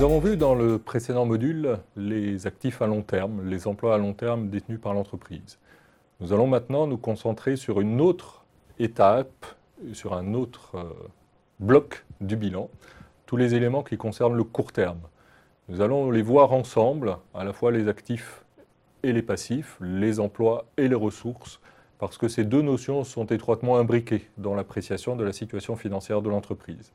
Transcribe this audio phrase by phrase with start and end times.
[0.00, 3.98] Nous avons vu dans le précédent module les actifs à long terme, les emplois à
[3.98, 5.58] long terme détenus par l'entreprise.
[6.20, 8.46] Nous allons maintenant nous concentrer sur une autre
[8.78, 9.44] étape,
[9.92, 10.90] sur un autre euh,
[11.58, 12.70] bloc du bilan,
[13.26, 15.02] tous les éléments qui concernent le court terme.
[15.68, 18.46] Nous allons les voir ensemble, à la fois les actifs
[19.02, 21.60] et les passifs, les emplois et les ressources,
[21.98, 26.30] parce que ces deux notions sont étroitement imbriquées dans l'appréciation de la situation financière de
[26.30, 26.90] l'entreprise.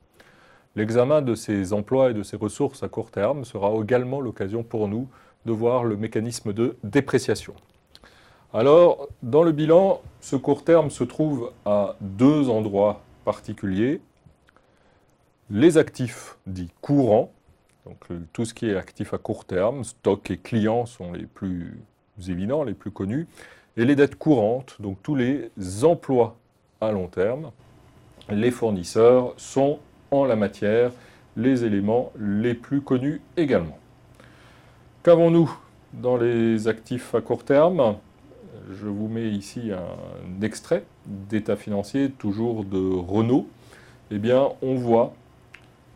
[0.76, 4.88] L'examen de ces emplois et de ces ressources à court terme sera également l'occasion pour
[4.88, 5.08] nous
[5.46, 7.54] de voir le mécanisme de dépréciation.
[8.54, 14.02] Alors, dans le bilan, ce court terme se trouve à deux endroits particuliers.
[15.50, 17.32] Les actifs dits courants,
[17.86, 21.80] donc tout ce qui est actif à court terme, stock et clients sont les plus
[22.28, 23.28] évidents, les plus connus,
[23.78, 25.52] et les dettes courantes, donc tous les
[25.84, 26.36] emplois
[26.82, 27.52] à long terme,
[28.30, 29.80] les fournisseurs sont
[30.12, 30.92] en la matière
[31.38, 33.78] les éléments les plus connus également.
[35.04, 35.52] Qu'avons-nous
[35.94, 37.98] dans les actifs à court terme?
[38.72, 43.48] Je vous mets ici un extrait d'état financier, toujours de Renault.
[44.12, 45.14] Eh bien, on voit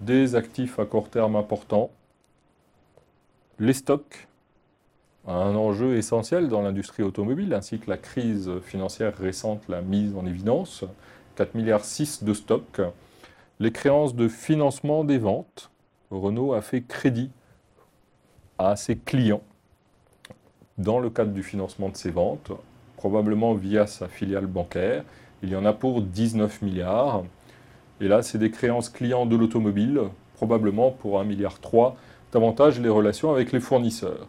[0.02, 1.90] des actifs à court terme importants,
[3.60, 4.28] les stocks,
[5.28, 10.26] un enjeu essentiel dans l'industrie automobile, ainsi que la crise financière récente l'a mise en
[10.26, 10.86] évidence,
[11.38, 11.84] 4,6 milliards
[12.22, 12.82] de stocks,
[13.60, 15.72] les créances de financement des ventes.
[16.12, 17.30] Renault a fait crédit
[18.58, 19.42] à ses clients
[20.78, 22.52] dans le cadre du financement de ses ventes,
[22.96, 25.04] probablement via sa filiale bancaire.
[25.44, 27.24] Il y en a pour 19 milliards.
[28.00, 30.02] Et là, c'est des créances clients de l'automobile,
[30.36, 31.60] probablement pour 1,3 milliard
[32.32, 34.28] davantage les relations avec les fournisseurs.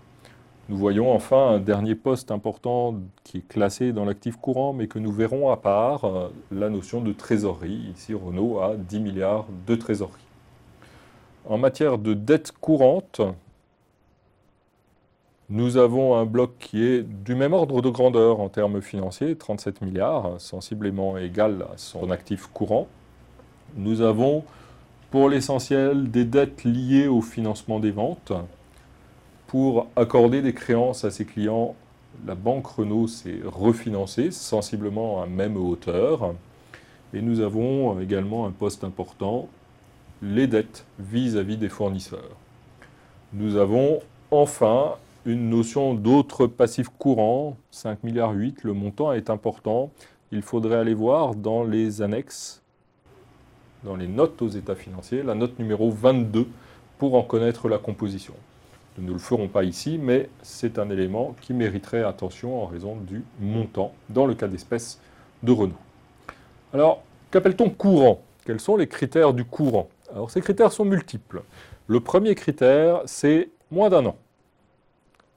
[0.71, 5.01] Nous voyons enfin un dernier poste important qui est classé dans l'actif courant, mais que
[5.01, 7.93] nous verrons à part, euh, la notion de trésorerie.
[7.93, 10.23] Ici, Renault a 10 milliards de trésorerie.
[11.49, 13.21] En matière de dette courante,
[15.49, 19.83] nous avons un bloc qui est du même ordre de grandeur en termes financiers, 37
[19.83, 22.87] milliards, sensiblement égal à son actif courant.
[23.75, 24.45] Nous avons
[25.11, 28.33] pour l'essentiel des dettes liées au financement des ventes,
[29.51, 31.75] pour accorder des créances à ses clients,
[32.25, 36.35] la banque Renault s'est refinancée sensiblement à même hauteur.
[37.13, 39.49] Et nous avons également un poste important,
[40.23, 42.37] les dettes vis-à-vis des fournisseurs.
[43.33, 43.99] Nous avons
[44.31, 44.95] enfin
[45.27, 49.91] une notion d'autres passifs courants, 5,8 milliards, le montant est important.
[50.31, 52.63] Il faudrait aller voir dans les annexes,
[53.83, 56.47] dans les notes aux états financiers, la note numéro 22
[56.99, 58.35] pour en connaître la composition.
[58.99, 62.97] Nous ne le ferons pas ici, mais c'est un élément qui mériterait attention en raison
[62.97, 65.01] du montant dans le cas d'espèce
[65.43, 65.75] de Renault.
[66.73, 68.21] Alors, qu'appelle-t-on courant?
[68.45, 69.89] Quels sont les critères du courant?
[70.13, 71.43] Alors, ces critères sont multiples.
[71.87, 74.17] Le premier critère, c'est moins d'un an.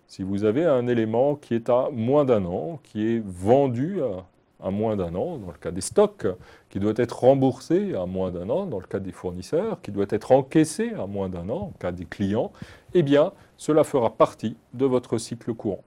[0.08, 4.26] Si vous avez un élément qui est à moins d'un an, qui est vendu à
[4.64, 6.26] à moins d'un an, dans le cas des stocks,
[6.70, 10.06] qui doit être remboursé à moins d'un an, dans le cas des fournisseurs, qui doit
[10.10, 12.52] être encaissé à moins d'un an, le cas des clients,
[12.94, 15.84] eh bien, cela fera partie de votre cycle courant.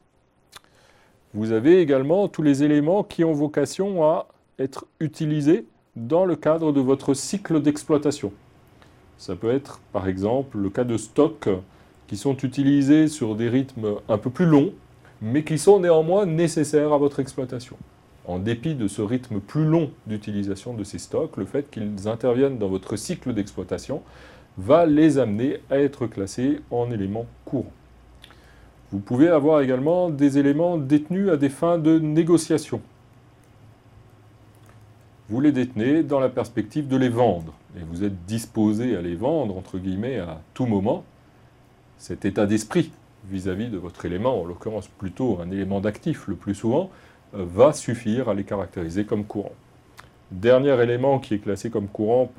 [1.32, 4.28] Vous avez également tous les éléments qui ont vocation à
[4.58, 5.66] être utilisés
[5.96, 8.32] dans le cadre de votre cycle d'exploitation.
[9.18, 11.48] Ça peut être, par exemple, le cas de stocks
[12.06, 14.72] qui sont utilisés sur des rythmes un peu plus longs,
[15.22, 17.76] mais qui sont néanmoins nécessaires à votre exploitation
[18.26, 22.58] en dépit de ce rythme plus long d'utilisation de ces stocks, le fait qu'ils interviennent
[22.58, 24.02] dans votre cycle d'exploitation
[24.58, 27.72] va les amener à être classés en éléments courants.
[28.92, 32.80] Vous pouvez avoir également des éléments détenus à des fins de négociation.
[35.28, 39.16] Vous les détenez dans la perspective de les vendre, et vous êtes disposé à les
[39.16, 41.04] vendre, entre guillemets, à tout moment.
[41.98, 42.92] Cet état d'esprit
[43.28, 46.90] vis-à-vis de votre élément, en l'occurrence plutôt un élément d'actif le plus souvent,
[47.36, 49.52] va suffire à les caractériser comme courants.
[50.30, 52.30] Dernier élément qui est classé comme courant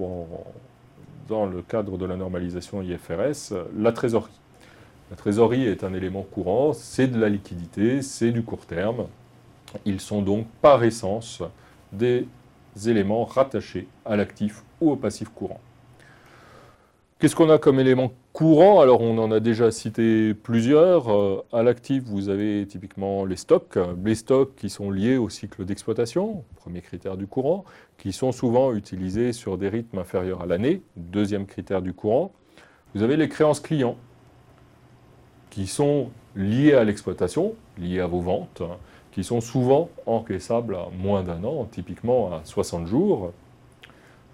[1.27, 4.31] dans le cadre de la normalisation IFRS, la trésorerie.
[5.09, 9.07] La trésorerie est un élément courant, c'est de la liquidité, c'est du court terme.
[9.85, 11.41] Ils sont donc par essence
[11.93, 12.27] des
[12.85, 15.61] éléments rattachés à l'actif ou au passif courant.
[17.19, 21.11] Qu'est-ce qu'on a comme élément courant Alors, on en a déjà cité plusieurs.
[21.11, 23.79] Euh, à l'actif, vous avez typiquement les stocks.
[24.05, 27.65] Les stocks qui sont liés au cycle d'exploitation, premier critère du courant,
[27.97, 32.31] qui sont souvent utilisés sur des rythmes inférieurs à l'année, deuxième critère du courant.
[32.93, 33.97] Vous avez les créances clients,
[35.49, 38.61] qui sont liées à l'exploitation, liées à vos ventes,
[39.13, 43.31] qui sont souvent encaissables à moins d'un an, typiquement à 60 jours.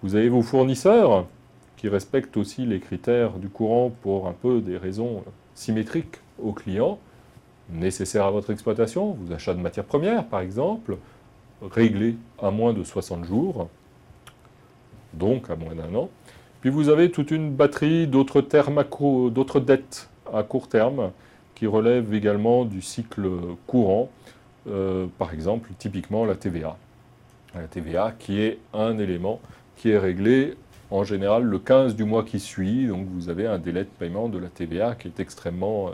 [0.01, 1.25] Vous avez vos fournisseurs,
[1.83, 5.21] qui respecte aussi les critères du courant pour un peu des raisons
[5.53, 6.97] symétriques aux clients,
[7.69, 10.95] nécessaires à votre exploitation, vos achats de matières premières par exemple,
[11.61, 13.67] réglés à moins de 60 jours,
[15.11, 16.09] donc à moins d'un an.
[16.61, 21.11] Puis vous avez toute une batterie d'autres dettes à court terme
[21.53, 23.29] qui relèvent également du cycle
[23.67, 24.09] courant,
[24.69, 26.77] euh, par exemple typiquement la TVA.
[27.53, 29.41] La TVA qui est un élément
[29.75, 30.53] qui est réglé
[30.93, 34.29] en général le 15 du mois qui suit, donc vous avez un délai de paiement
[34.29, 35.91] de la TVA qui est extrêmement, euh,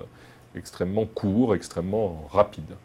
[0.55, 2.75] extrêmement court, extrêmement rapide.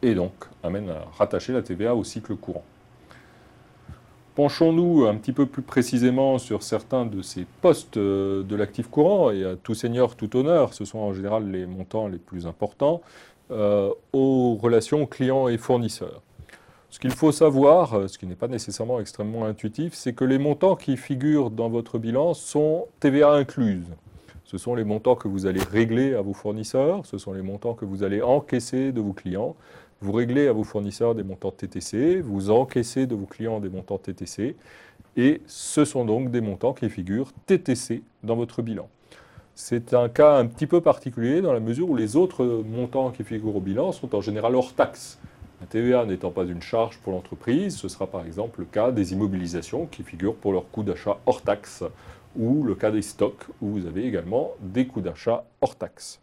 [0.00, 0.32] Et donc
[0.62, 2.64] amène à rattacher la TVA au cycle courant.
[4.34, 9.30] Penchons-nous un petit peu plus précisément sur certains de ces postes euh, de l'actif courant,
[9.30, 13.02] et à tout seigneur, tout honneur, ce sont en général les montants les plus importants,
[13.50, 16.22] euh, aux relations clients et fournisseurs.
[16.90, 20.38] Ce qu'il faut savoir, euh, ce qui n'est pas nécessairement extrêmement intuitif, c'est que les
[20.38, 23.92] montants qui figurent dans votre bilan sont TVA incluses.
[24.44, 27.74] Ce sont les montants que vous allez régler à vos fournisseurs, ce sont les montants
[27.74, 29.54] que vous allez encaisser de vos clients,
[30.00, 33.98] vous réglez à vos fournisseurs des montants TTC, vous encaissez de vos clients des montants
[33.98, 34.56] TTC,
[35.18, 38.88] et ce sont donc des montants qui figurent TTC dans votre bilan.
[39.54, 43.24] C'est un cas un petit peu particulier dans la mesure où les autres montants qui
[43.24, 45.18] figurent au bilan sont en général hors taxe.
[45.60, 49.12] La TVA n'étant pas une charge pour l'entreprise, ce sera par exemple le cas des
[49.12, 51.82] immobilisations qui figurent pour leur coût d'achat hors taxe,
[52.36, 56.20] ou le cas des stocks où vous avez également des coûts d'achat hors taxe.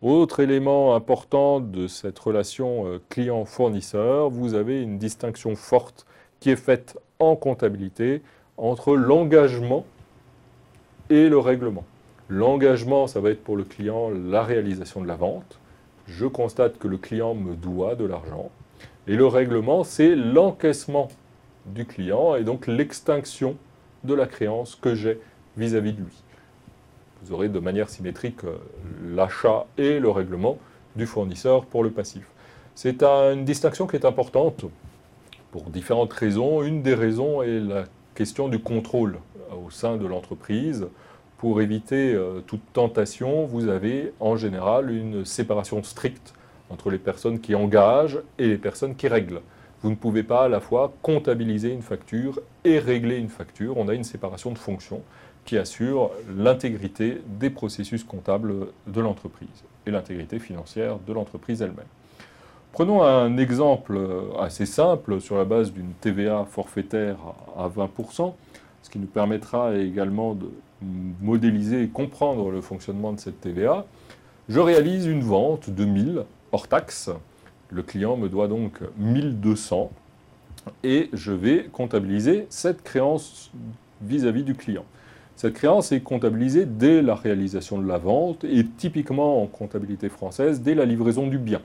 [0.00, 6.06] Autre élément important de cette relation euh, client-fournisseur, vous avez une distinction forte
[6.40, 8.22] qui est faite en comptabilité
[8.56, 9.84] entre l'engagement
[11.10, 11.84] et le règlement.
[12.30, 15.58] L'engagement, ça va être pour le client la réalisation de la vente.
[16.10, 18.50] Je constate que le client me doit de l'argent.
[19.06, 21.08] Et le règlement, c'est l'encaissement
[21.66, 23.56] du client et donc l'extinction
[24.04, 25.20] de la créance que j'ai
[25.56, 26.22] vis-à-vis de lui
[27.22, 28.56] vous aurez de manière symétrique euh,
[29.14, 30.58] l'achat et le règlement
[30.96, 32.24] du fournisseur pour le passif.
[32.74, 34.64] C'est une distinction qui est importante
[35.50, 36.62] pour différentes raisons.
[36.62, 37.84] Une des raisons est la
[38.14, 39.18] question du contrôle
[39.50, 40.86] euh, au sein de l'entreprise.
[41.40, 46.34] Pour éviter euh, toute tentation, vous avez en général une séparation stricte
[46.68, 49.40] entre les personnes qui engagent et les personnes qui règlent.
[49.82, 53.78] Vous ne pouvez pas à la fois comptabiliser une facture et régler une facture.
[53.78, 55.00] On a une séparation de fonctions
[55.46, 61.86] qui assure l'intégrité des processus comptables de l'entreprise et l'intégrité financière de l'entreprise elle-même.
[62.72, 63.98] Prenons un exemple
[64.38, 67.16] assez simple sur la base d'une TVA forfaitaire
[67.56, 68.34] à 20%,
[68.82, 70.50] ce qui nous permettra également de
[71.20, 73.84] modéliser et comprendre le fonctionnement de cette TVA.
[74.48, 77.10] Je réalise une vente de 1000 hors taxe.
[77.70, 79.90] Le client me doit donc 1200
[80.82, 83.50] et je vais comptabiliser cette créance
[84.02, 84.84] vis-à-vis -vis du client.
[85.36, 90.60] Cette créance est comptabilisée dès la réalisation de la vente et typiquement en comptabilité française
[90.60, 91.62] dès la livraison du bien.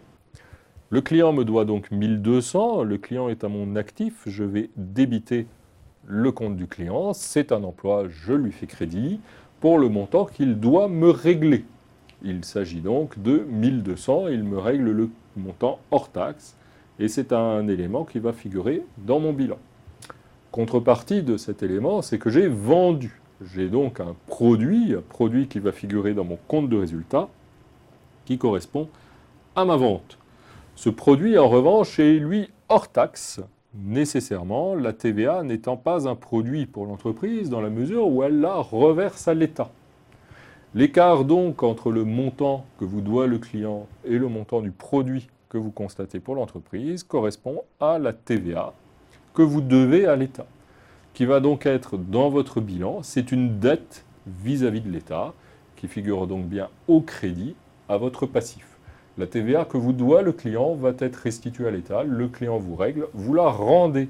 [0.91, 5.47] Le client me doit donc 1200, le client est à mon actif, je vais débiter
[6.07, 9.19] le compte du client, c'est un emploi, je lui fais crédit
[9.59, 11.65] pour le montant qu'il doit me régler.
[12.23, 16.55] Il s'agit donc de 1200, il me règle le montant hors taxe
[16.99, 19.57] et c'est un élément qui va figurer dans mon bilan.
[20.51, 25.59] Contrepartie de cet élément, c'est que j'ai vendu j'ai donc un produit, un produit qui
[25.59, 27.27] va figurer dans mon compte de résultat,
[28.25, 28.89] qui correspond
[29.55, 30.17] à ma vente.
[30.75, 33.41] Ce produit, en revanche, est lui hors taxe,
[33.84, 38.55] nécessairement, la TVA n'étant pas un produit pour l'entreprise dans la mesure où elle la
[38.55, 39.70] reverse à l'État.
[40.74, 45.27] L'écart donc entre le montant que vous doit le client et le montant du produit
[45.50, 48.74] que vous constatez pour l'entreprise correspond à la TVA
[49.34, 50.46] que vous devez à l'État
[51.13, 53.01] qui va donc être dans votre bilan.
[53.01, 55.34] C'est une dette vis-à-vis de l'État
[55.77, 57.55] qui figure donc bien au crédit
[57.88, 58.75] à votre passif.
[59.17, 62.75] La TVA que vous doit le client va être restituée à l'État, le client vous
[62.75, 64.10] règle, vous la rendez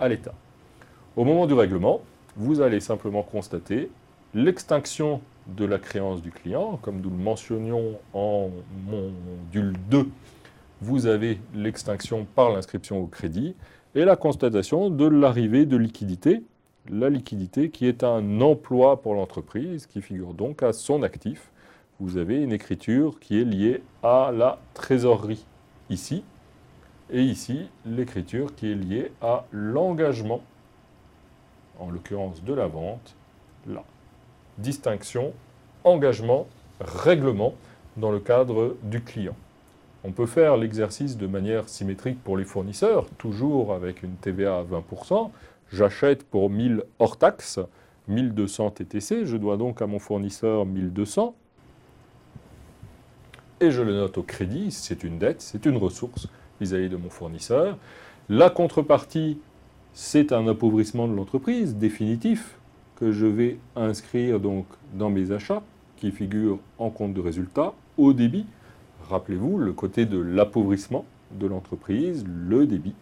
[0.00, 0.32] à l'État.
[1.14, 2.00] Au moment du règlement,
[2.36, 3.90] vous allez simplement constater
[4.32, 8.50] l'extinction de la créance du client, comme nous le mentionnions en
[8.88, 10.08] module 2,
[10.80, 13.54] vous avez l'extinction par l'inscription au crédit,
[13.94, 16.42] et la constatation de l'arrivée de liquidité,
[16.90, 21.50] la liquidité qui est un emploi pour l'entreprise, qui figure donc à son actif.
[21.98, 25.46] Vous avez une écriture qui est liée à la trésorerie
[25.88, 26.24] ici,
[27.10, 30.42] et ici l'écriture qui est liée à l'engagement,
[31.78, 33.16] en l'occurrence de la vente,
[33.66, 33.82] là.
[34.58, 35.32] Distinction,
[35.84, 36.46] engagement,
[36.80, 37.54] règlement
[37.96, 39.36] dans le cadre du client.
[40.04, 44.64] On peut faire l'exercice de manière symétrique pour les fournisseurs, toujours avec une TVA à
[44.64, 45.30] 20%.
[45.72, 47.58] J'achète pour 1000 hors taxe,
[48.08, 51.34] 1200 TTC, je dois donc à mon fournisseur 1200,
[53.60, 56.28] et je le note au crédit, c'est une dette, c'est une ressource
[56.60, 57.78] vis-à-vis de mon fournisseur.
[58.28, 59.38] La contrepartie,
[59.92, 62.58] c'est un appauvrissement de l'entreprise définitif
[62.96, 65.62] que je vais inscrire donc dans mes achats
[65.96, 68.46] qui figurent en compte de résultat au débit.
[69.08, 72.94] Rappelez-vous le côté de l'appauvrissement de l'entreprise, le débit.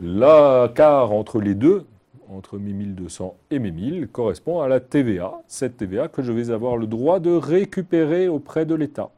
[0.00, 1.84] L'accord entre les deux,
[2.28, 6.50] entre mes 1200 et mes 1000, correspond à la TVA, cette TVA que je vais
[6.50, 9.10] avoir le droit de récupérer auprès de l'État.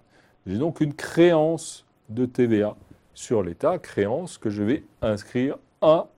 [0.46, 2.76] J'ai donc une créance de TVA
[3.14, 6.08] sur l'État, créance que je vais inscrire à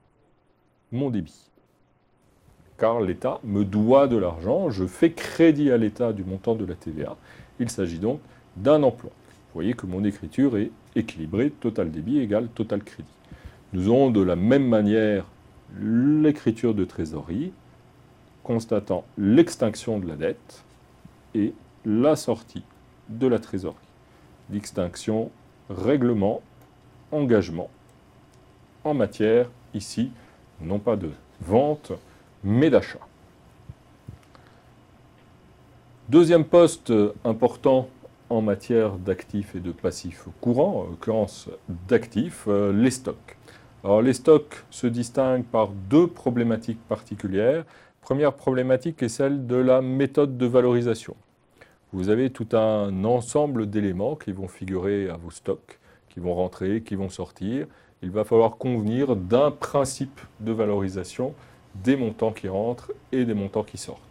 [0.90, 1.50] mon débit.
[2.76, 6.74] Car l'État me doit de l'argent, je fais crédit à l'État du montant de la
[6.74, 7.16] TVA.
[7.60, 8.20] Il s'agit donc
[8.56, 9.10] d'un emploi.
[9.28, 13.08] Vous voyez que mon écriture est équilibrée, total débit égale total crédit.
[13.72, 15.24] Nous aurons de la même manière
[15.80, 17.52] l'écriture de trésorerie,
[18.42, 20.64] constatant l'extinction de la dette
[21.34, 21.54] et
[21.84, 22.64] la sortie
[23.08, 23.85] de la trésorerie.
[24.50, 25.30] L'extinction,
[25.68, 26.42] règlement,
[27.12, 27.70] engagement
[28.84, 30.12] en matière, ici,
[30.60, 31.10] non pas de
[31.40, 31.92] vente,
[32.44, 33.00] mais d'achat.
[36.08, 36.92] Deuxième poste
[37.24, 37.88] important
[38.30, 41.48] en matière d'actifs et de passifs courants, en l'occurrence
[41.88, 43.36] d'actifs, euh, les stocks.
[43.82, 47.64] Alors les stocks se distinguent par deux problématiques particulières.
[48.00, 51.16] Première problématique est celle de la méthode de valorisation.
[51.96, 55.78] Vous avez tout un ensemble d'éléments qui vont figurer à vos stocks
[56.10, 57.66] qui vont rentrer, qui vont sortir.
[58.02, 61.32] Il va falloir convenir d'un principe de valorisation
[61.74, 64.02] des montants qui rentrent et des montants qui sortent.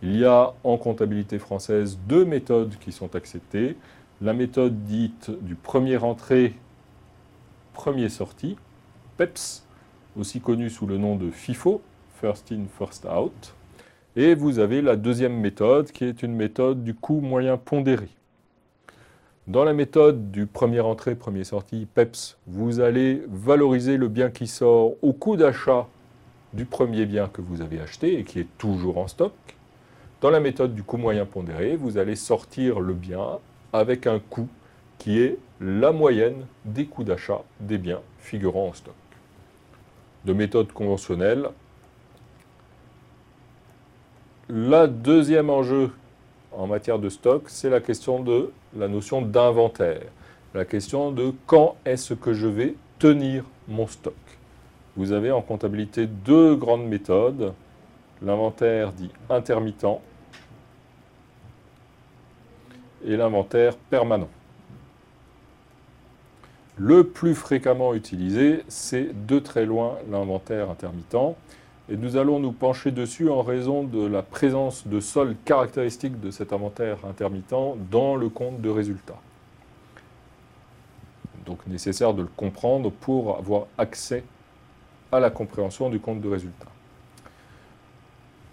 [0.00, 3.76] Il y a en comptabilité française deux méthodes qui sont acceptées.
[4.20, 6.54] La méthode dite du premier entrée,
[7.72, 8.56] premier sorti,
[9.16, 9.66] PEPS,
[10.16, 11.82] aussi connue sous le nom de FIFO,
[12.20, 13.56] First In, First Out.
[14.16, 18.08] Et vous avez la deuxième méthode qui est une méthode du coût moyen pondéré.
[19.48, 24.46] Dans la méthode du premier entrée, premier sortie, PEPS, vous allez valoriser le bien qui
[24.46, 25.88] sort au coût d'achat
[26.52, 29.32] du premier bien que vous avez acheté et qui est toujours en stock.
[30.20, 33.40] Dans la méthode du coût moyen pondéré, vous allez sortir le bien
[33.72, 34.48] avec un coût
[34.98, 38.94] qui est la moyenne des coûts d'achat des biens figurant en stock.
[40.24, 41.48] De méthode conventionnelle,
[44.48, 45.90] la deuxième enjeu
[46.52, 50.02] en matière de stock, c'est la question de la notion d'inventaire,
[50.54, 54.14] la question de quand est-ce que je vais tenir mon stock.
[54.96, 57.52] Vous avez en comptabilité deux grandes méthodes,
[58.22, 60.00] l'inventaire dit intermittent
[63.04, 64.28] et l'inventaire permanent.
[66.76, 71.36] Le plus fréquemment utilisé, c'est de très loin l'inventaire intermittent.
[71.90, 76.30] Et nous allons nous pencher dessus en raison de la présence de soldes caractéristiques de
[76.30, 79.20] cet inventaire intermittent dans le compte de résultat.
[81.44, 84.24] Donc nécessaire de le comprendre pour avoir accès
[85.12, 86.68] à la compréhension du compte de résultat.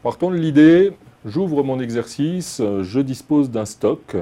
[0.04, 4.18] Partons de l'idée, j'ouvre mon exercice, je dispose d'un stock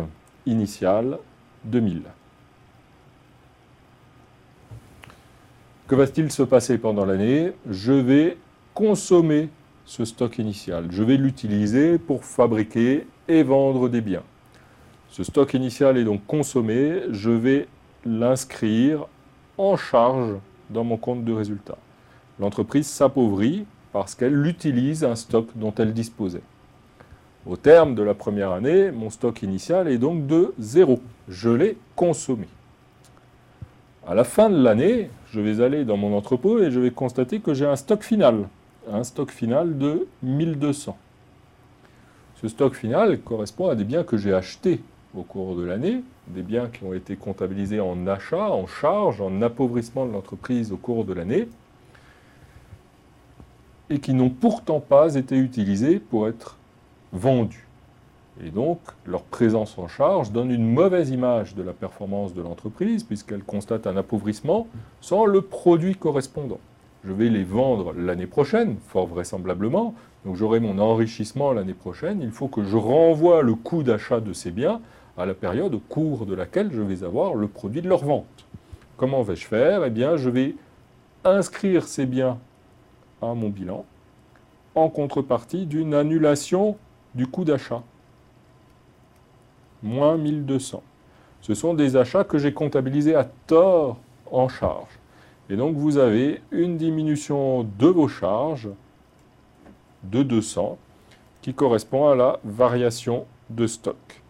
[0.46, 1.18] initial
[1.63, 2.04] de 1000.
[5.88, 7.54] Que va-t-il se passer pendant l'année?
[7.68, 8.38] Je vais
[8.80, 9.50] consommer
[9.84, 10.86] ce stock initial.
[10.90, 14.24] Je vais l'utiliser pour fabriquer et vendre des biens.
[15.10, 17.68] Ce stock initial est donc consommé, je vais
[18.06, 19.06] l'inscrire
[19.58, 20.36] en charge
[20.70, 21.78] dans mon compte de résultat.
[22.40, 26.44] L'entreprise s'appauvrit parce qu'elle utilise un stock dont elle disposait.
[27.46, 31.02] Au terme de la première année, mon stock initial est donc de zéro.
[31.28, 32.48] Je l'ai consommé.
[34.08, 37.42] À la fin de l'année, je vais aller dans mon entrepôt et je vais constater
[37.42, 38.48] que j'ai un stock final
[38.91, 40.98] un stock final de 1200.
[42.41, 44.81] Ce stock final correspond à des biens que j'ai achetés
[45.15, 49.41] au cours de l'année, des biens qui ont été comptabilisés en achat, en charge, en
[49.41, 51.48] appauvrissement de l'entreprise au cours de l'année,
[53.89, 56.58] et qui n'ont pourtant pas été utilisés pour être
[57.12, 57.67] vendus.
[58.41, 63.03] Et donc, leur présence en charge donne une mauvaise image de la performance de l'entreprise,
[63.03, 64.67] puisqu'elle constate un appauvrissement
[65.01, 66.60] sans le produit correspondant
[67.06, 72.32] je vais les vendre l'année prochaine, fort vraisemblablement, donc j'aurai mon enrichissement l'année prochaine, il
[72.32, 74.82] faut que je renvoie le coût d'achat de ces biens
[75.18, 78.46] à la période au cours de laquelle je vais avoir le produit de leur vente.
[78.98, 79.86] Comment vais-je faire?
[79.86, 80.56] Eh bien, je vais
[81.24, 82.38] inscrire ces biens
[83.22, 83.86] à mon bilan
[84.75, 86.77] en contrepartie d'une annulation
[87.15, 87.82] du coût d'achat.
[89.84, 90.84] Moins 1200.
[91.41, 93.98] Ce sont des achats que j'ai comptabilisés à tort
[94.32, 94.99] en charge.
[95.50, 98.70] Et donc vous avez une diminution de vos charges
[100.03, 100.77] de 200
[101.41, 104.22] qui correspond à la variation de stock.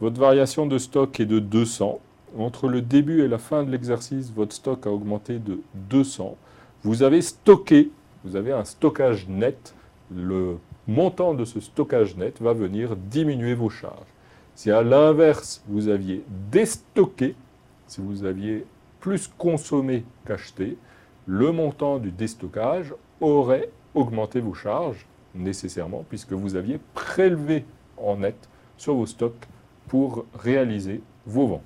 [0.00, 2.00] Votre variation de stock est de 200.
[2.38, 5.60] Entre le début et la fin de l'exercice, votre stock a augmenté de
[5.90, 6.36] 200.
[6.82, 7.90] Vous avez stocké,
[8.24, 9.74] vous avez un stockage net.
[10.14, 14.06] Le montant de ce stockage net va venir diminuer vos charges.
[14.54, 17.34] Si à l'inverse, vous aviez déstocké,
[17.86, 18.66] si vous aviez
[19.00, 20.76] plus consommé qu'acheté,
[21.26, 27.64] le montant du déstockage aurait augmenté vos charges nécessairement puisque vous aviez prélevé
[27.96, 29.46] en net sur vos stocks
[29.88, 31.62] pour réaliser vos ventes.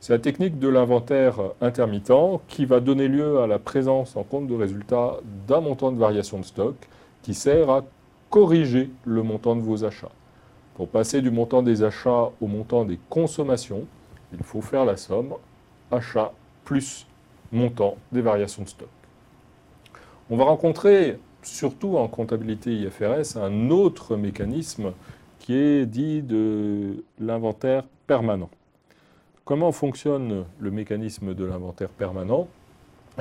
[0.00, 4.46] C'est la technique de l'inventaire intermittent qui va donner lieu à la présence en compte
[4.46, 5.16] de résultat
[5.48, 6.76] d'un montant de variation de stock
[7.22, 7.82] qui sert à
[8.30, 10.12] corriger le montant de vos achats.
[10.74, 13.86] Pour passer du montant des achats au montant des consommations,
[14.32, 15.34] il faut faire la somme
[15.90, 16.32] achat
[16.64, 17.06] plus
[17.52, 18.88] montant des variations de stock.
[20.30, 24.92] On va rencontrer, surtout en comptabilité IFRS, un autre mécanisme
[25.38, 28.50] qui est dit de l'inventaire permanent.
[29.44, 32.48] Comment fonctionne le mécanisme de l'inventaire permanent?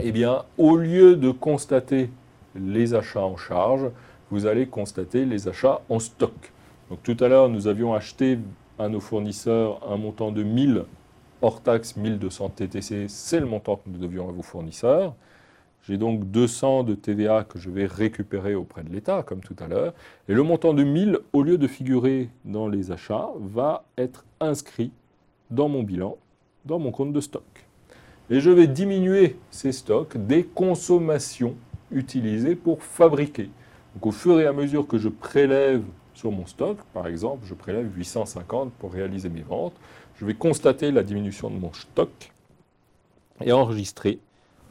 [0.02, 2.10] Eh bien, au lieu de constater
[2.56, 3.92] les achats en charge,
[4.32, 6.52] vous allez constater les achats en stock.
[6.90, 8.40] Donc tout à l'heure, nous avions acheté
[8.80, 10.86] à nos fournisseurs un montant de 1000
[11.46, 15.14] hors taxe 1200 TTC, c'est le montant que nous devions à vos fournisseurs.
[15.84, 19.68] J'ai donc 200 de TVA que je vais récupérer auprès de l'État, comme tout à
[19.68, 19.94] l'heure.
[20.28, 24.92] Et le montant de 1000, au lieu de figurer dans les achats, va être inscrit
[25.52, 26.18] dans mon bilan,
[26.66, 27.44] dans mon compte de stock.
[28.32, 31.54] Et je vais diminuer ces stocks des consommations
[31.92, 33.52] utilisées pour fabriquer.
[33.94, 35.84] Donc au fur et à mesure que je prélève
[36.16, 39.76] sur mon stock, par exemple, je prélève 850 pour réaliser mes ventes,
[40.20, 42.32] je vais constater la diminution de mon stock
[43.42, 44.20] et enregistrer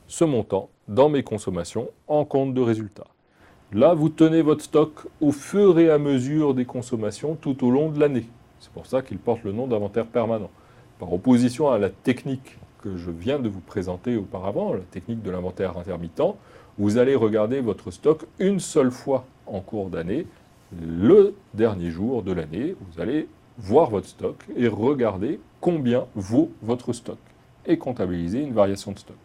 [0.06, 3.06] ce montant dans mes consommations en compte de résultat.
[3.72, 7.90] Là, vous tenez votre stock au fur et à mesure des consommations tout au long
[7.90, 8.26] de l'année.
[8.60, 10.50] C'est pour ça qu'il porte le nom d'inventaire permanent.
[10.98, 15.30] Par opposition à la technique que je viens de vous présenter auparavant, la technique de
[15.30, 16.36] l'inventaire intermittent,
[16.78, 20.26] vous allez regarder votre stock une seule fois en cours d'année,
[20.80, 22.74] le dernier jour de l'année.
[22.80, 27.18] Vous allez voir votre stock et regarder combien vaut votre stock
[27.66, 29.16] et comptabiliser une variation de stock.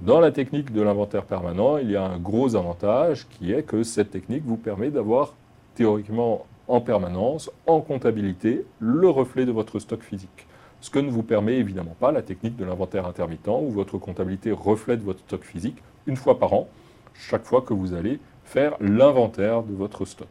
[0.00, 3.82] Dans la technique de l'inventaire permanent, il y a un gros avantage qui est que
[3.82, 5.34] cette technique vous permet d'avoir
[5.74, 10.46] théoriquement en permanence, en comptabilité, le reflet de votre stock physique.
[10.80, 14.50] Ce que ne vous permet évidemment pas la technique de l'inventaire intermittent où votre comptabilité
[14.50, 16.68] reflète votre stock physique une fois par an,
[17.14, 20.26] chaque fois que vous allez faire l'inventaire de votre stock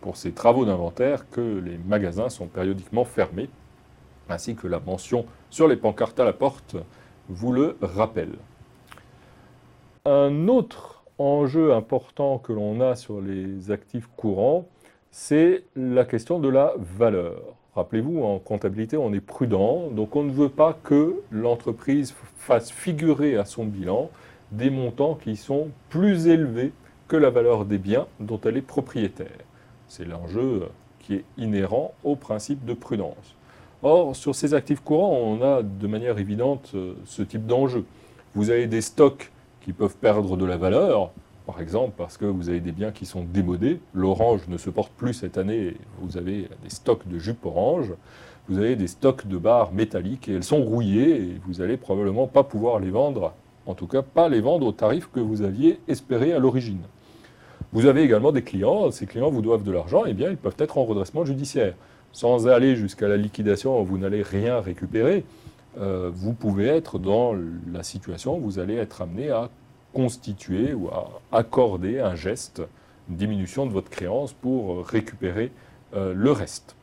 [0.00, 3.48] pour ces travaux d'inventaire que les magasins sont périodiquement fermés,
[4.28, 6.76] ainsi que la mention sur les pancartes à la porte
[7.28, 8.36] vous le rappelle.
[10.04, 14.66] Un autre enjeu important que l'on a sur les actifs courants,
[15.10, 17.42] c'est la question de la valeur.
[17.74, 23.36] Rappelez-vous, en comptabilité, on est prudent, donc on ne veut pas que l'entreprise fasse figurer
[23.36, 24.10] à son bilan
[24.52, 26.72] des montants qui sont plus élevés
[27.06, 29.47] que la valeur des biens dont elle est propriétaire.
[29.88, 30.68] C'est l'enjeu
[31.00, 33.34] qui est inhérent au principe de prudence.
[33.82, 37.84] Or, sur ces actifs courants, on a de manière évidente euh, ce type d'enjeu.
[38.34, 41.10] Vous avez des stocks qui peuvent perdre de la valeur,
[41.46, 43.80] par exemple parce que vous avez des biens qui sont démodés.
[43.94, 47.92] L'orange ne se porte plus cette année, vous avez des stocks de jupes orange,
[48.48, 52.26] vous avez des stocks de barres métalliques et elles sont rouillées et vous n'allez probablement
[52.26, 53.32] pas pouvoir les vendre,
[53.66, 56.80] en tout cas pas les vendre au tarif que vous aviez espéré à l'origine.
[57.72, 60.38] Vous avez également des clients, ces clients vous doivent de l'argent, et eh bien ils
[60.38, 61.74] peuvent être en redressement judiciaire.
[62.12, 65.24] Sans aller jusqu'à la liquidation, vous n'allez rien récupérer.
[65.78, 67.34] Euh, vous pouvez être dans
[67.70, 69.50] la situation où vous allez être amené à
[69.92, 72.62] constituer ou à accorder un geste,
[73.10, 75.52] une diminution de votre créance pour récupérer
[75.94, 76.74] euh, le reste.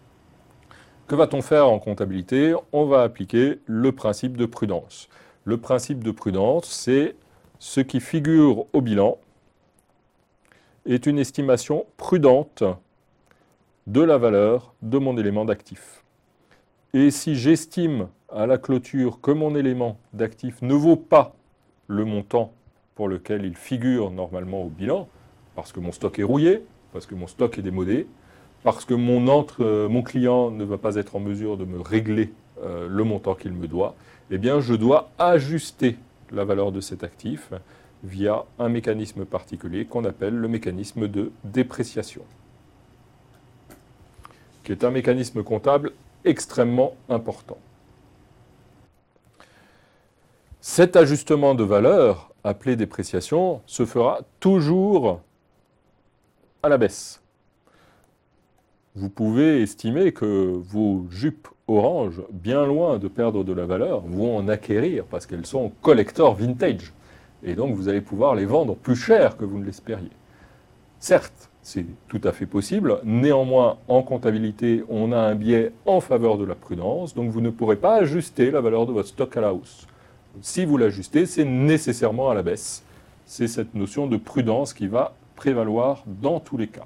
[1.08, 2.56] Que va-t-on faire en comptabilité?
[2.72, 5.10] On va appliquer le principe de prudence.
[5.44, 7.16] Le principe de prudence, c'est
[7.60, 9.18] ce qui figure au bilan
[10.86, 12.64] est une estimation prudente
[13.88, 16.04] de la valeur de mon élément d'actif.
[16.94, 21.36] Et si j'estime à la clôture que mon élément d'actif ne vaut pas
[21.88, 22.54] le montant
[22.96, 25.08] pour lequel il figure normalement au bilan,
[25.56, 28.08] parce que mon stock est rouillé, parce que mon stock est démodé,
[28.64, 32.88] parce que mon, euh, client ne va pas être en mesure de me régler euh,
[32.90, 33.96] le montant qu'il me doit,
[34.32, 35.98] eh bien je dois ajuster
[36.32, 37.52] la valeur de cet actif
[38.06, 42.22] via un mécanisme particulier qu'on appelle le mécanisme de dépréciation,
[44.64, 45.92] qui est un mécanisme comptable
[46.24, 47.58] extrêmement important.
[50.62, 55.22] Cet ajustement de valeur, appelé dépréciation, se fera toujours
[56.64, 57.22] à la baisse.
[58.96, 64.38] vous pouvez estimer que vos jupes orange, bien loin de perdre de la valeur, vont
[64.38, 66.94] en acquérir parce qu'elles sont collector vintage.
[67.44, 70.12] Et donc vous allez pouvoir les vendre plus cher que vous ne l'espériez.
[71.00, 73.00] Certes, c'est tout à fait possible.
[73.04, 77.50] Néanmoins, en comptabilité, on a un biais en faveur de la prudence, donc vous ne
[77.50, 79.88] pourrez pas ajuster la valeur de votre stock à la hausse.
[80.42, 82.84] Si vous l'ajustez, c'est nécessairement à la baisse.
[83.26, 86.86] C'est cette notion de prudence qui va prévaloir dans tous les cas.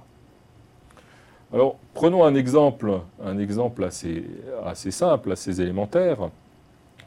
[1.51, 4.23] Alors, prenons un exemple, un exemple assez,
[4.91, 6.29] simple, assez élémentaire,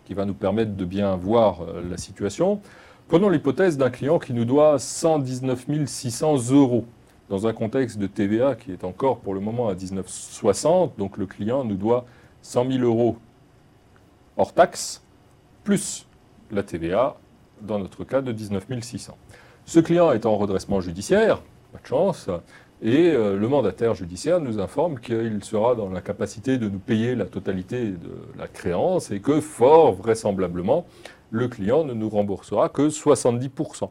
[0.04, 2.60] qui va nous permettre de bien voir euh, la situation.
[3.08, 6.86] Prenons l'hypothèse d'un client qui nous doit 119 600 euros
[7.28, 10.92] dans un contexte de TVA qui est encore pour le moment à 19,60.
[10.98, 12.06] Donc le client nous doit
[12.42, 13.16] 100 000 euros
[14.36, 15.02] hors taxe,
[15.64, 16.06] plus
[16.50, 17.16] la TVA,
[17.60, 19.16] dans notre cas de 19 600.
[19.64, 21.40] Ce client est en redressement judiciaire,
[21.72, 22.28] pas de chance,
[22.82, 27.14] et euh, le mandataire judiciaire nous informe qu'il sera dans la capacité de nous payer
[27.14, 30.84] la totalité de la créance et que fort vraisemblablement,
[31.32, 33.88] le client ne nous remboursera que 70%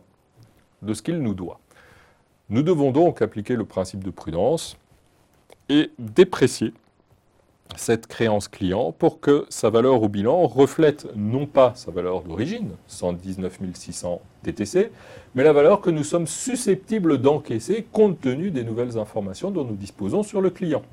[0.84, 1.60] de ce qu'il nous doit.
[2.50, 4.78] Nous devons donc appliquer le principe de prudence
[5.68, 6.74] et déprécier
[7.78, 12.72] cette créance client pour que sa valeur au bilan reflète non pas sa valeur d'origine,
[12.88, 14.92] 119 600 TTC,
[15.34, 19.76] mais la valeur que nous sommes susceptibles d'encaisser compte tenu des nouvelles informations dont nous
[19.76, 20.84] disposons sur le client.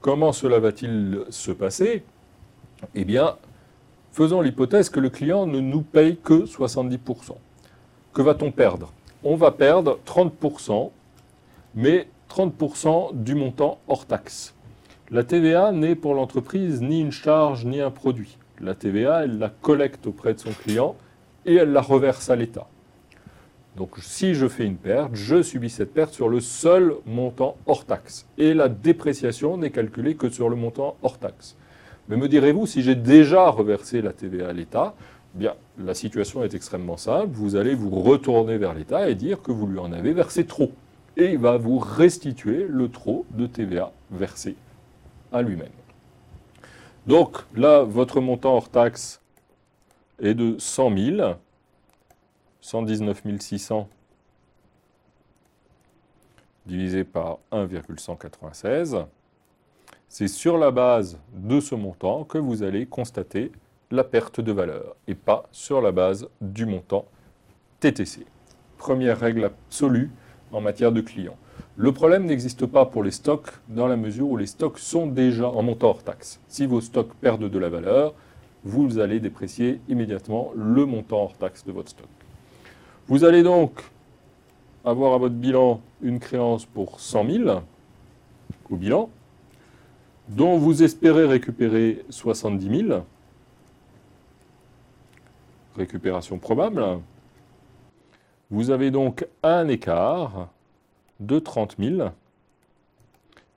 [0.00, 2.04] Comment cela va-t-il se passer?
[2.94, 3.36] Eh bien,
[4.18, 7.36] faisons l'hypothèse que le client ne nous paye que 70%.
[8.12, 8.92] Que va-t-on perdre?
[9.22, 10.90] On va perdre 30%,
[11.76, 14.56] mais 30% du montant hors taxe.
[15.12, 18.38] La TVA n'est pour l'entreprise ni une charge ni un produit.
[18.60, 20.96] La TVA, elle la collecte auprès de son client
[21.46, 22.66] et elle la reverse à l'État.
[23.76, 27.84] Donc si je fais une perte, je subis cette perte sur le seul montant hors
[27.84, 28.26] taxe.
[28.36, 31.56] Et la dépréciation n'est calculée que sur le montant hors taxe.
[32.08, 34.94] Mais me direz-vous, si j'ai déjà reversé la TVA à l'État,
[35.34, 37.30] eh bien, la situation est extrêmement simple.
[37.32, 40.72] Vous allez vous retourner vers l'État et dire que vous lui en avez versé trop.
[41.16, 44.56] Et il va vous restituer le trop de TVA versé
[45.32, 45.68] à lui-même.
[47.06, 49.20] Donc là, votre montant hors taxe
[50.20, 51.34] est de 100 000,
[52.60, 53.88] 119 600
[56.66, 58.98] divisé par 1,196.
[60.10, 63.52] C'est sur la base de ce montant que vous allez constater
[63.90, 67.04] la perte de valeur et pas sur la base du montant
[67.80, 68.24] TTC.
[68.78, 70.10] Première règle absolue
[70.50, 71.36] en matière de clients.
[71.76, 75.46] Le problème n'existe pas pour les stocks dans la mesure où les stocks sont déjà
[75.46, 76.40] en montant hors taxe.
[76.48, 78.14] Si vos stocks perdent de la valeur,
[78.64, 82.08] vous allez déprécier immédiatement le montant hors taxe de votre stock.
[83.08, 83.72] Vous allez donc
[84.86, 87.60] avoir à votre bilan une créance pour 100 000
[88.70, 89.10] au bilan,
[90.28, 93.04] dont vous espérez récupérer 70 000,
[95.76, 96.84] récupération probable.
[98.50, 100.48] Vous avez donc un écart
[101.20, 102.10] de 30 000,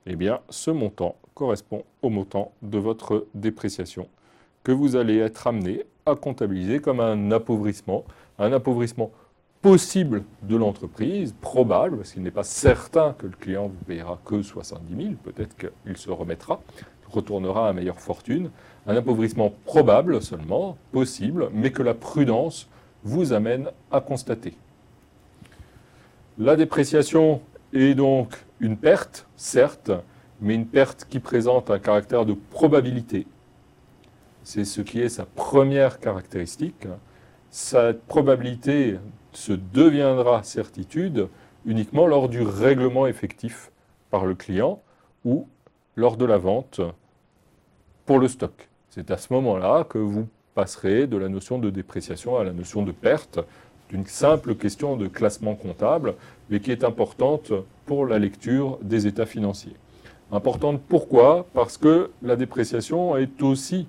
[0.06, 4.08] eh bien, ce montant correspond au montant de votre dépréciation
[4.64, 8.04] que vous allez être amené à comptabiliser comme un appauvrissement,
[8.38, 9.10] un appauvrissement
[9.62, 14.42] possible de l'entreprise, probable, parce qu'il n'est pas certain que le client vous payera que
[14.42, 16.60] 70 000, peut-être qu'il se remettra,
[17.08, 18.50] retournera à meilleure fortune,
[18.86, 22.68] un appauvrissement probable seulement, possible, mais que la prudence
[23.04, 24.54] vous amène à constater.
[26.38, 27.40] La dépréciation
[27.72, 29.92] et donc une perte, certes,
[30.40, 33.26] mais une perte qui présente un caractère de probabilité.
[34.42, 36.88] C'est ce qui est sa première caractéristique.
[37.50, 38.98] Cette probabilité
[39.32, 41.28] se deviendra certitude
[41.64, 43.70] uniquement lors du règlement effectif
[44.10, 44.80] par le client
[45.24, 45.46] ou
[45.96, 46.80] lors de la vente
[48.06, 48.68] pour le stock.
[48.90, 52.82] C'est à ce moment-là que vous passerez de la notion de dépréciation à la notion
[52.82, 53.40] de perte,
[53.88, 56.14] d'une simple question de classement comptable,
[56.50, 57.52] mais qui est importante
[57.86, 59.76] pour la lecture des états financiers.
[60.30, 61.46] Importante pourquoi?
[61.52, 63.86] Parce que la dépréciation est aussi,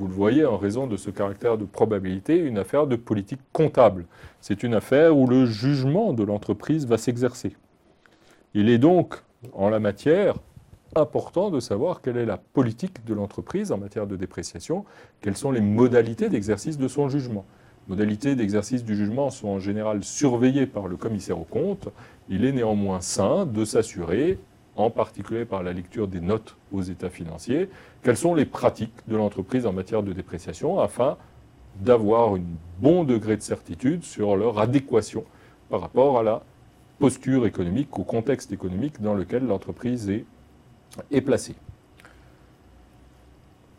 [0.00, 4.06] vous le voyez en raison de ce caractère de probabilité, une affaire de politique comptable.
[4.40, 7.54] C'est une affaire où le jugement de l'entreprise va s'exercer.
[8.54, 9.16] Il est donc,
[9.52, 10.36] en la matière,
[10.96, 14.86] important de savoir quelle est la politique de l'entreprise en matière de dépréciation,
[15.20, 17.44] quelles sont les modalités d'exercice de son jugement
[17.90, 21.88] modalités d'exercice du jugement sont en général surveillées par le commissaire aux comptes,
[22.28, 24.38] il est néanmoins sain de s'assurer,
[24.80, 27.68] en particulier par la lecture des notes aux états financiers,
[28.02, 31.16] quelles sont les pratiques de l'entreprise en matière de dépréciation afin
[31.76, 32.40] d'avoir un
[32.80, 35.24] bon degré de certitude sur leur adéquation
[35.68, 36.42] par rapport à la
[36.98, 40.24] posture économique, au contexte économique dans lequel l'entreprise est
[41.10, 41.54] est placé.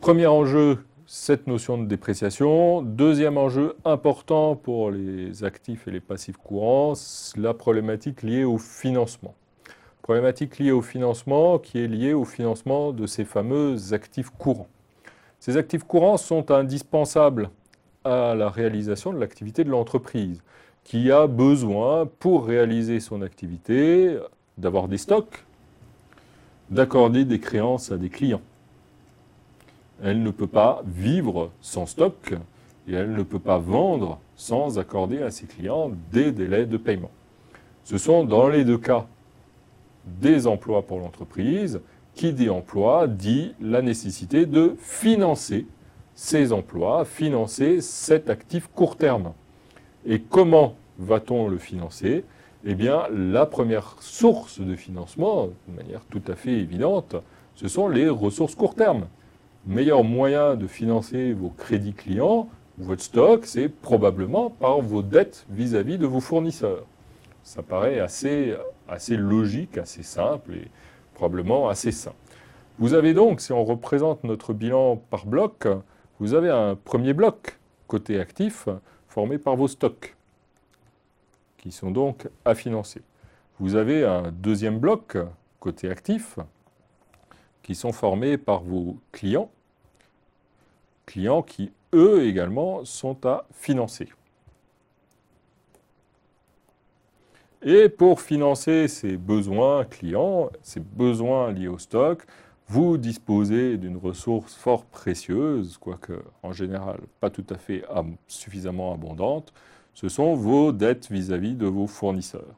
[0.00, 2.82] Premier enjeu, cette notion de dépréciation.
[2.82, 6.94] Deuxième enjeu important pour les actifs et les passifs courants,
[7.36, 9.34] la problématique liée au financement.
[10.02, 14.66] Problématique liée au financement qui est liée au financement de ces fameux actifs courants.
[15.38, 17.50] Ces actifs courants sont indispensables
[18.02, 20.42] à la réalisation de l'activité de l'entreprise,
[20.82, 24.18] qui a besoin, pour réaliser son activité,
[24.58, 25.44] d'avoir des stocks,
[26.68, 28.42] d'accorder des créances à des clients.
[30.02, 32.34] Elle ne peut pas vivre sans stock
[32.88, 37.12] et elle ne peut pas vendre sans accorder à ses clients des délais de paiement.
[37.84, 39.06] Ce sont dans les deux cas
[40.04, 41.80] des emplois pour l'entreprise.
[42.14, 45.66] Qui dit emploi dit la nécessité de financer
[46.14, 49.32] ces emplois, financer cet actif court terme.
[50.04, 52.24] Et comment va-t-on le financer?
[52.64, 57.16] Eh bien, la première source de financement, de manière tout à fait évidente,
[57.54, 59.06] ce sont les ressources court terme.
[59.66, 65.98] Meilleur moyen de financer vos crédits clients, votre stock, c'est probablement par vos dettes vis-à-vis
[65.98, 66.84] de vos fournisseurs.
[67.42, 68.54] Ça paraît assez,
[68.88, 70.68] assez logique, assez simple et
[71.14, 72.14] probablement assez sain.
[72.78, 75.68] Vous avez donc, si on représente notre bilan par bloc,
[76.18, 78.68] vous avez un premier bloc côté actif
[79.08, 80.16] formé par vos stocks
[81.58, 83.02] qui sont donc à financer.
[83.60, 85.16] Vous avez un deuxième bloc
[85.60, 86.38] côté actif
[87.62, 89.50] qui sont formés par vos clients,
[91.06, 94.08] clients qui, eux également, sont à financer.
[97.64, 102.24] Et pour financer ces besoins clients, ces besoins liés au stock,
[102.66, 107.84] vous disposez d'une ressource fort précieuse, quoique en général pas tout à fait
[108.26, 109.52] suffisamment abondante,
[109.94, 112.56] ce sont vos dettes vis-à-vis de vos fournisseurs.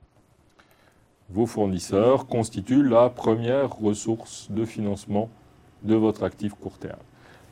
[1.28, 5.28] Vos fournisseurs constituent la première ressource de financement
[5.82, 7.00] de votre actif court terme.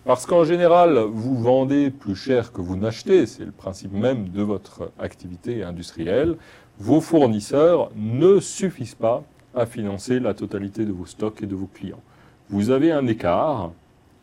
[0.05, 4.43] Parce qu'en général, vous vendez plus cher que vous n'achetez, c'est le principe même de
[4.43, 6.39] votre activité industrielle,
[6.83, 9.23] vos fournisseurs ne suffisent pas
[9.55, 12.03] à financer la totalité de vos stocks et de vos clients.
[12.51, 13.71] Vous avez un écart,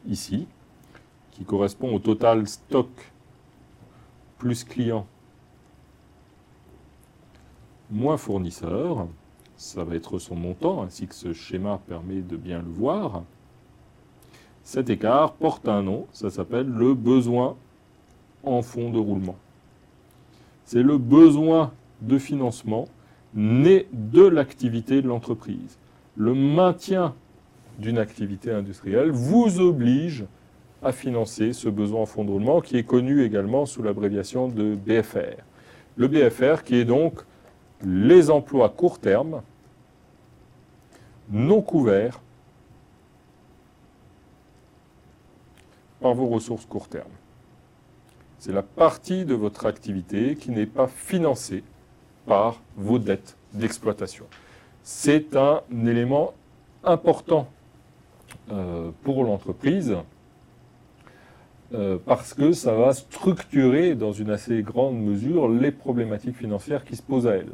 [0.09, 0.45] ici,
[1.31, 2.89] qui correspond au total stock
[4.37, 5.07] plus client
[7.89, 9.07] moins fournisseur.
[9.55, 13.23] Ça va être son montant, ainsi que ce schéma permet de bien le voir.
[14.65, 17.55] Cet écart porte un nom, ça s'appelle le besoin
[18.43, 19.37] en fonds de roulement.
[20.65, 22.87] C'est le besoin de financement
[23.33, 25.77] né de l'activité de l'entreprise.
[26.15, 27.15] Le maintien
[27.77, 30.25] d'une activité industrielle vous oblige
[30.81, 34.75] à financer ce besoin en fonds de roulement qui est connu également sous l'abréviation de
[34.75, 35.43] BFR.
[35.97, 37.21] Le BFR qui est donc
[37.83, 39.41] les emplois court terme
[41.29, 42.21] non couverts
[46.01, 47.11] par vos ressources court terme.
[48.39, 51.63] C'est la partie de votre activité qui n'est pas financée
[52.29, 54.25] par vos dettes d'exploitation.
[54.83, 56.35] C'est un élément
[56.83, 57.47] important
[58.51, 59.97] euh, pour l'entreprise
[61.73, 66.95] euh, parce que ça va structurer dans une assez grande mesure les problématiques financières qui
[66.95, 67.53] se posent à elle.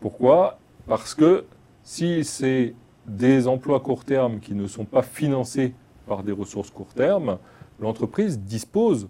[0.00, 0.58] Pourquoi?
[0.86, 1.44] Parce que
[1.82, 2.74] si c'est
[3.06, 5.74] des emplois court terme qui ne sont pas financés
[6.06, 7.38] par des ressources court terme,
[7.80, 9.08] l'entreprise dispose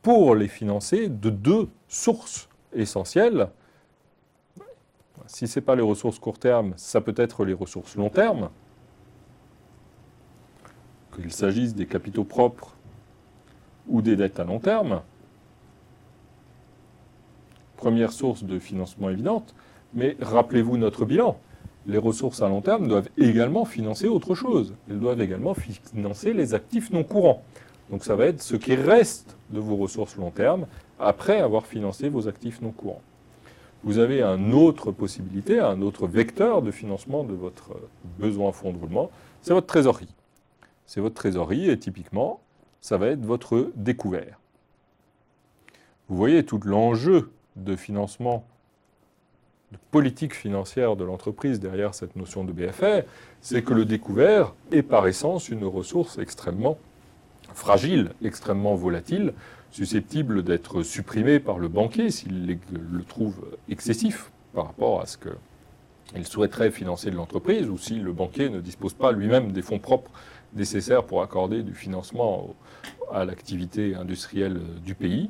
[0.00, 3.48] pour les financer de deux sources essentielles.
[5.28, 8.48] Si ce n'est pas les ressources court terme, ça peut être les ressources long terme,
[11.14, 12.74] qu'il s'agisse des capitaux propres
[13.88, 15.02] ou des dettes à long terme.
[17.76, 19.54] Première source de financement évidente,
[19.92, 21.38] mais rappelez-vous notre bilan.
[21.86, 24.74] Les ressources à long terme doivent également financer autre chose.
[24.88, 27.42] Elles doivent également financer les actifs non courants.
[27.90, 30.66] Donc ça va être ce qui reste de vos ressources long terme
[30.98, 33.02] après avoir financé vos actifs non courants.
[33.84, 37.76] Vous avez une autre possibilité, un autre vecteur de financement de votre
[38.18, 39.10] besoin fonds de roulement,
[39.40, 40.14] c'est votre trésorerie.
[40.86, 42.40] C'est votre trésorerie et typiquement,
[42.80, 44.40] ça va être votre découvert.
[46.08, 48.44] Vous voyez tout l'enjeu de financement
[49.72, 53.06] de politique financière de l'entreprise derrière cette notion de BFR,
[53.42, 56.78] c'est que le découvert est par essence une ressource extrêmement
[57.58, 59.34] fragile, extrêmement volatile,
[59.70, 63.34] susceptible d'être supprimée par le banquier s'il le trouve
[63.68, 68.60] excessif par rapport à ce qu'il souhaiterait financer de l'entreprise ou si le banquier ne
[68.60, 70.10] dispose pas lui-même des fonds propres
[70.54, 72.54] nécessaires pour accorder du financement
[73.12, 75.28] à l'activité industrielle du pays.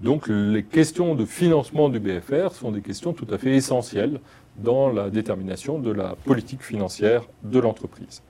[0.00, 4.20] Donc les questions de financement du BFR sont des questions tout à fait essentielles
[4.56, 8.22] dans la détermination de la politique financière de l'entreprise.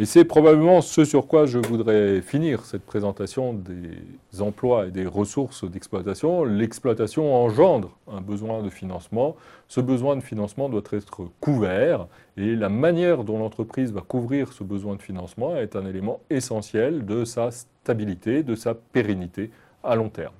[0.00, 5.04] Et c'est probablement ce sur quoi je voudrais finir cette présentation des emplois et des
[5.04, 6.42] ressources d'exploitation.
[6.42, 9.36] L'exploitation engendre un besoin de financement.
[9.68, 12.06] Ce besoin de financement doit être couvert
[12.38, 17.04] et la manière dont l'entreprise va couvrir ce besoin de financement est un élément essentiel
[17.04, 19.50] de sa stabilité, de sa pérennité
[19.84, 20.39] à long terme.